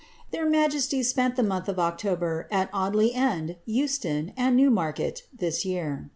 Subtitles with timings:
[0.31, 6.09] Their niojesties spent the month of October at Audley End, Eustoo, and Newmarket, this year.